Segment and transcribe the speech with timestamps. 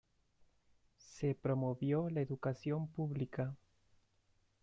[0.97, 3.53] Se promovió la educación pública.